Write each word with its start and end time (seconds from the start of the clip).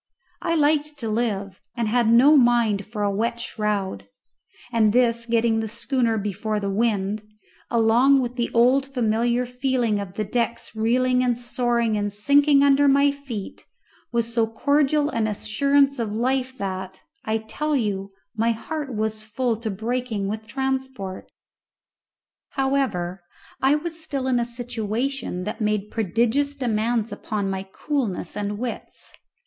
I 0.41 0.55
liked 0.55 0.97
to 0.97 1.09
live, 1.09 1.59
and 1.77 1.87
had 1.87 2.11
no 2.11 2.35
mind 2.35 2.87
for 2.87 3.03
a 3.03 3.11
wet 3.15 3.39
shroud, 3.39 4.07
and 4.71 4.93
this 4.93 5.27
getting 5.27 5.59
the 5.59 5.67
schooner 5.67 6.17
before 6.17 6.59
the 6.59 6.71
wind, 6.71 7.21
along 7.69 8.19
with 8.19 8.35
the 8.35 8.49
old 8.51 8.87
familiar 8.87 9.45
feeling 9.45 9.99
of 9.99 10.13
the 10.15 10.23
decks 10.25 10.75
reeling 10.75 11.21
and 11.23 11.37
soaring 11.37 11.97
and 11.97 12.11
sinking 12.11 12.63
under 12.63 12.87
my 12.87 13.11
feet, 13.11 13.65
was 14.11 14.33
so 14.33 14.47
cordial 14.47 15.11
an 15.11 15.27
assurance 15.27 15.99
of 15.99 16.11
life 16.15 16.57
that, 16.57 17.03
I 17.23 17.37
tell 17.37 17.75
you, 17.75 18.09
my 18.35 18.53
heart 18.53 18.95
was 18.95 19.21
full 19.21 19.55
to 19.57 19.69
breaking 19.69 20.27
with 20.27 20.47
transport. 20.47 21.31
However, 22.53 23.21
I 23.61 23.75
was 23.75 24.01
still 24.03 24.25
in 24.25 24.39
a 24.39 24.45
situation 24.45 25.43
that 25.43 25.61
made 25.61 25.91
prodigious 25.91 26.55
demands 26.55 27.11
upon 27.11 27.51
my 27.51 27.61
coolness 27.61 28.35
and 28.35 28.57
wits. 28.57 29.13